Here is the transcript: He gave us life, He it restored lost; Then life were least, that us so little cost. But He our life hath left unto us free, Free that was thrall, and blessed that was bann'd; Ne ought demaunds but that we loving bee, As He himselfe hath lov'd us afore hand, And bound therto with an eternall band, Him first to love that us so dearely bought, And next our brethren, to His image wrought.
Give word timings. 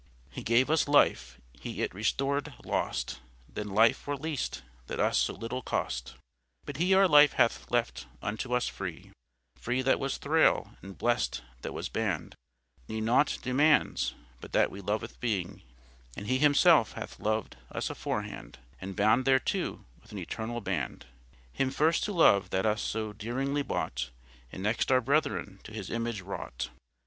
He 0.31 0.41
gave 0.41 0.71
us 0.71 0.87
life, 0.87 1.39
He 1.59 1.83
it 1.83 1.93
restored 1.93 2.55
lost; 2.65 3.19
Then 3.47 3.67
life 3.69 4.07
were 4.07 4.17
least, 4.17 4.63
that 4.87 4.99
us 4.99 5.15
so 5.19 5.31
little 5.35 5.61
cost. 5.61 6.15
But 6.65 6.77
He 6.77 6.95
our 6.95 7.07
life 7.07 7.33
hath 7.33 7.69
left 7.69 8.07
unto 8.19 8.55
us 8.55 8.67
free, 8.67 9.11
Free 9.59 9.83
that 9.83 9.99
was 9.99 10.17
thrall, 10.17 10.71
and 10.81 10.97
blessed 10.97 11.43
that 11.61 11.73
was 11.75 11.87
bann'd; 11.87 12.33
Ne 12.87 12.99
ought 13.07 13.37
demaunds 13.43 14.15
but 14.39 14.53
that 14.53 14.71
we 14.71 14.81
loving 14.81 15.11
bee, 15.19 15.63
As 16.17 16.25
He 16.27 16.39
himselfe 16.39 16.93
hath 16.93 17.19
lov'd 17.19 17.55
us 17.71 17.91
afore 17.91 18.23
hand, 18.23 18.57
And 18.79 18.95
bound 18.95 19.25
therto 19.27 19.85
with 20.01 20.11
an 20.11 20.17
eternall 20.17 20.61
band, 20.61 21.05
Him 21.53 21.69
first 21.69 22.03
to 22.05 22.11
love 22.11 22.49
that 22.49 22.65
us 22.65 22.81
so 22.81 23.13
dearely 23.13 23.61
bought, 23.61 24.09
And 24.51 24.63
next 24.63 24.91
our 24.91 24.99
brethren, 24.99 25.59
to 25.63 25.71
His 25.71 25.91
image 25.91 26.21
wrought. 26.21 26.71